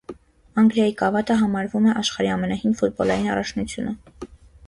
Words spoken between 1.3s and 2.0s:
համարվում է